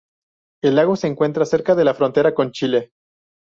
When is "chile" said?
2.51-2.89